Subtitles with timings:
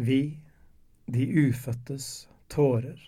[0.00, 0.38] Vi,
[1.06, 3.00] de ufødtes tårer.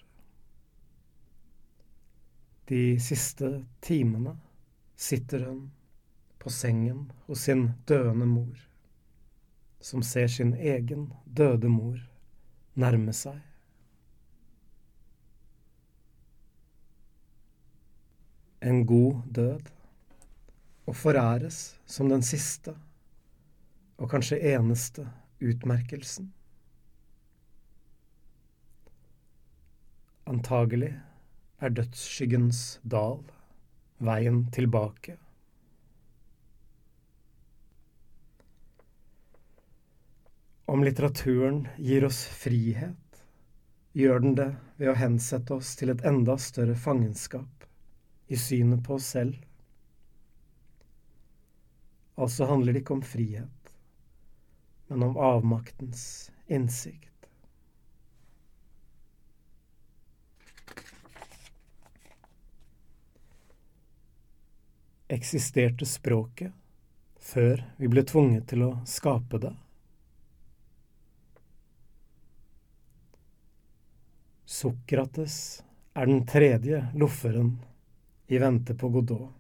[2.68, 4.32] De siste timene
[4.96, 5.68] sitter hun
[6.42, 8.58] på sengen hos sin døende mor,
[9.80, 12.00] som ser sin egen døde mor
[12.74, 13.38] nærme seg.
[18.66, 19.70] En god død,
[20.90, 22.74] og foræres som den siste
[23.94, 25.06] og kanskje eneste
[25.38, 26.32] utmerkelsen.
[30.30, 30.92] Antagelig
[31.58, 33.24] er dødsskyggens dal
[33.98, 35.16] veien tilbake.
[40.70, 43.24] Om litteraturen gir oss frihet,
[43.98, 44.48] gjør den det
[44.78, 47.66] ved å hensette oss til et enda større fangenskap
[48.30, 49.34] i synet på oss selv.
[52.14, 53.76] Altså handler det ikke om frihet,
[54.86, 56.04] men om avmaktens
[56.46, 57.09] innsikt.
[65.10, 66.54] Eksisterte språket
[67.20, 69.50] før vi ble tvunget til å skape det?
[74.50, 75.34] Sokrates
[75.98, 77.56] er den tredje lofferen
[78.30, 79.34] i vente på Godot.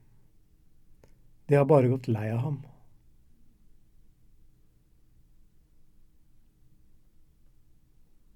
[1.46, 2.58] De har bare gått lei av ham.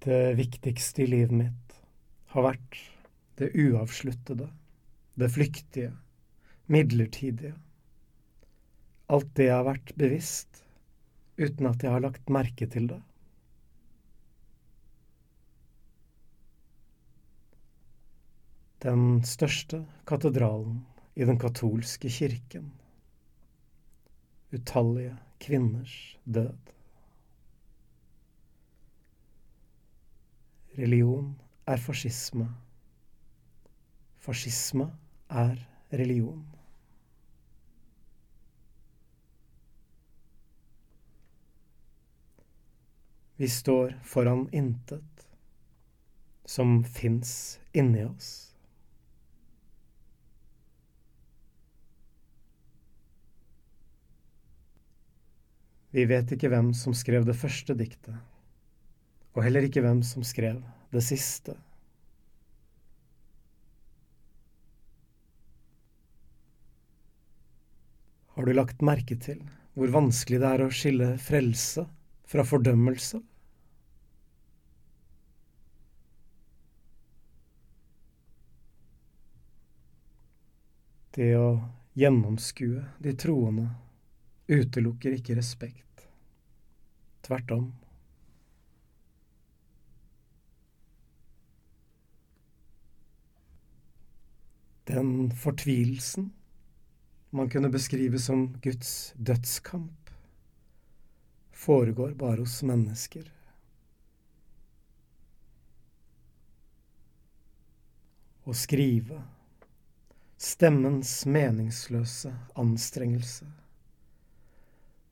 [0.07, 1.77] Det viktigste i livet mitt
[2.35, 2.81] har vært
[3.39, 4.51] det uavsluttede,
[5.15, 5.93] det flyktige,
[6.67, 7.55] midlertidige.
[9.13, 10.63] Alt det har vært bevisst,
[11.37, 13.01] uten at jeg har lagt merke til det.
[18.85, 20.83] Den største katedralen
[21.17, 22.73] i den katolske kirken.
[24.55, 26.73] Utallige kvinners død.
[30.79, 31.31] Religion
[31.67, 32.49] er fascisme.
[34.17, 34.91] Fascisme
[35.31, 35.74] er religion.
[43.37, 45.29] Vi står foran intet
[46.45, 48.55] som fins inni oss.
[55.95, 58.17] Vi vet ikke hvem som skrev det første diktet,
[59.35, 60.59] og heller ikke hvem som skrev
[60.91, 61.55] det siste.
[68.35, 69.39] Har du lagt merke til
[69.75, 71.85] hvor vanskelig det er å skille frelse
[72.31, 73.21] fra fordømmelse.
[81.15, 81.49] Det å
[81.95, 83.69] gjennomskue de troende
[84.51, 86.07] utelukker ikke respekt.
[87.23, 87.69] Tvert om.
[94.91, 96.33] Den fortvilelsen
[97.35, 100.11] man kunne beskrive som Guds dødskamp,
[101.51, 103.27] foregår bare hos mennesker.
[108.45, 109.19] Å skrive,
[110.39, 112.31] stemmens meningsløse
[112.61, 113.49] anstrengelse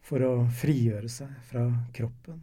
[0.07, 0.33] for å
[0.63, 1.67] frigjøre seg fra
[1.97, 2.39] kroppen.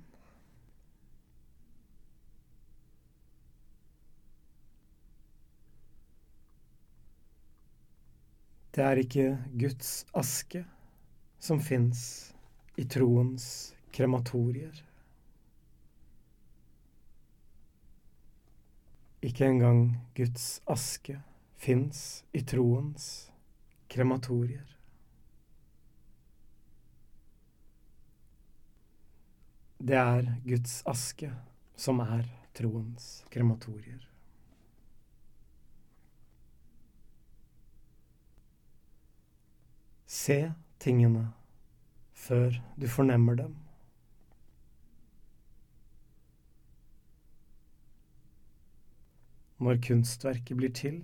[8.80, 9.24] Det er ikke
[9.60, 10.62] Guds aske
[11.44, 12.02] som fins
[12.80, 14.78] i troens krematorier.
[19.20, 21.18] Ikke engang Guds aske
[21.60, 23.10] fins i troens
[23.92, 24.78] krematorier.
[29.76, 31.34] Det er Guds aske
[31.76, 34.08] som er troens krematorier.
[40.10, 41.28] Se tingene
[42.18, 43.52] før du fornemmer dem.
[49.60, 50.98] Når kunstverket blir til,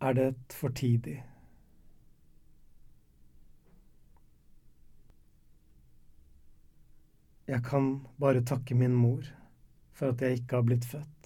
[0.00, 1.20] er det et fortidig.
[7.46, 9.22] Jeg kan bare takke min mor
[9.92, 11.23] for at jeg ikke har blitt født.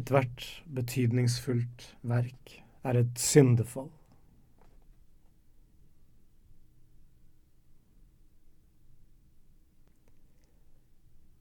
[0.00, 2.52] Ethvert betydningsfullt verk
[2.88, 3.90] er et syndefall.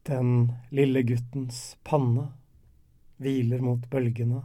[0.09, 2.25] Den lille guttens panne
[3.23, 4.43] hviler mot bølgene.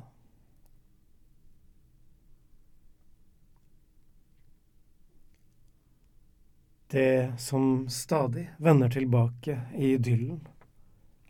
[6.94, 10.44] Det som stadig vender tilbake i idyllen,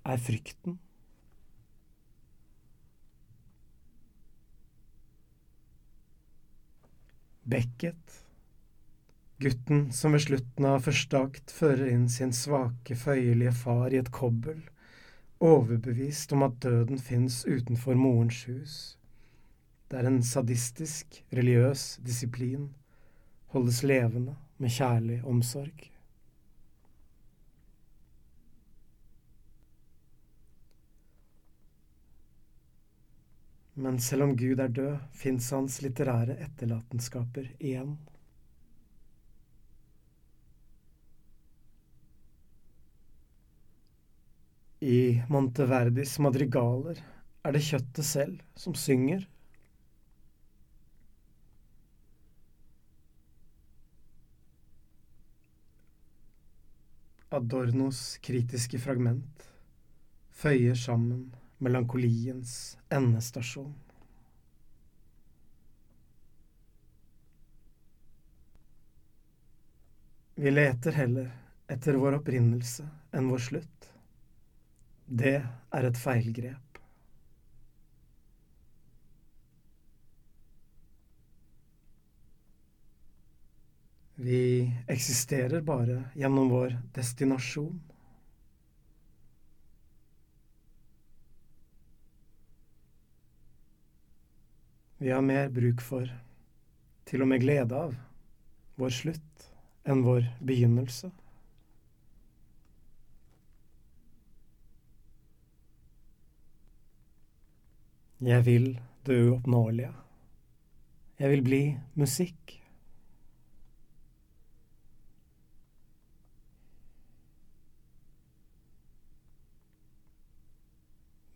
[0.05, 0.83] er frykten.
[7.45, 8.25] Beckett,
[9.39, 14.09] gutten som ved slutten av første akt fører inn sin svake, føyelige far i et
[14.15, 14.63] kobbel,
[15.45, 18.77] overbevist om at døden fins utenfor morens hus.
[19.91, 22.71] Det er en sadistisk, religiøs disiplin,
[23.53, 25.91] holdes levende med kjærlig omsorg.
[33.75, 37.97] Men selv om Gud er død, fins hans litterære etterlatenskaper igjen.
[44.85, 47.01] I Monteverdis madrigaler
[47.43, 49.25] er det kjøttet selv som synger.
[57.35, 59.49] Adornos kritiske fragment
[60.45, 61.33] føyer sammen
[61.65, 62.53] melankoliens
[62.93, 63.73] endestasjon.
[70.35, 71.31] Vi leter heller
[71.71, 72.85] etter vår opprinnelse
[73.15, 73.91] enn vår slutt.
[75.07, 76.61] Det er et feilgrep.
[84.15, 87.81] Vi eksisterer bare gjennom vår destinasjon.
[95.05, 96.09] Vi har mer bruk for,
[97.05, 97.91] til og med glede av,
[98.81, 99.43] vår slutt
[99.85, 101.11] enn vår begynnelse.
[108.25, 108.71] Jeg vil
[109.05, 109.93] det uoppnåelige.
[111.21, 111.63] Jeg vil bli
[112.01, 112.57] musikk.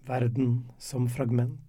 [0.08, 1.67] Verden som fragment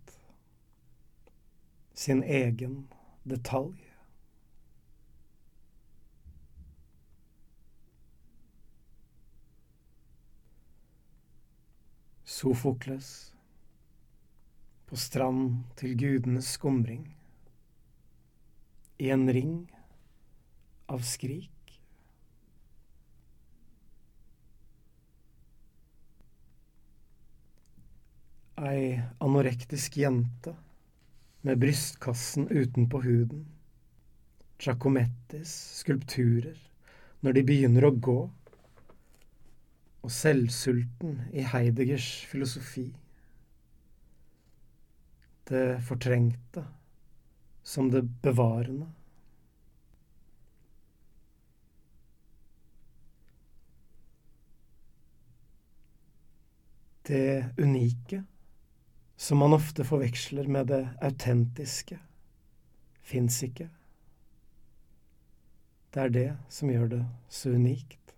[1.99, 2.87] sin egen
[3.23, 3.75] detalj.
[12.23, 13.09] Sofokles
[14.87, 17.03] på strand til gudenes skumring.
[18.95, 19.59] I en ring
[20.87, 21.75] av skrik.
[28.71, 30.55] Ei anorektisk jente
[31.41, 33.45] med brystkassen utenpå huden.
[34.59, 36.57] Giacomettis skulpturer
[37.23, 38.19] når de begynner å gå.
[39.99, 42.87] Og selvsulten i Heideggers filosofi.
[45.49, 46.63] Det fortrengte
[47.63, 48.87] som det bevarende.
[57.09, 58.23] Det unike
[59.19, 61.97] som man ofte forveksler med det autentiske,
[63.03, 63.67] fins ikke.
[65.93, 68.13] Det er det som gjør det så unikt.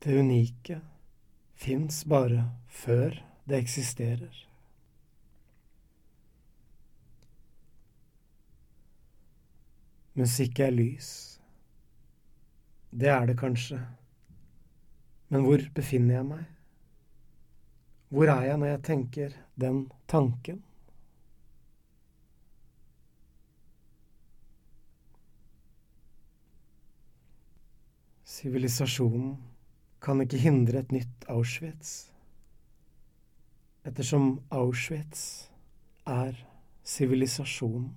[0.00, 0.80] Det unike
[1.54, 4.44] fins bare før det eksisterer.
[10.16, 11.37] Musikk er lys.
[12.90, 13.80] Det er det kanskje.
[15.28, 16.46] Men hvor befinner jeg meg?
[18.08, 20.62] Hvor er jeg når jeg tenker den tanken?
[28.24, 29.36] Sivilisasjonen
[30.00, 32.12] kan ikke hindre et nytt Auschwitz,
[33.84, 35.48] ettersom Auschwitz
[36.06, 36.36] er
[36.86, 37.90] sivilisasjonen.